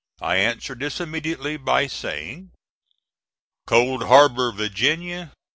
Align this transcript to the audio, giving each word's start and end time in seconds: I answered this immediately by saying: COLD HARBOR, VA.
I 0.19 0.37
answered 0.37 0.79
this 0.79 0.99
immediately 0.99 1.57
by 1.57 1.85
saying: 1.85 2.49
COLD 3.67 4.07
HARBOR, 4.07 4.51
VA. 4.51 5.31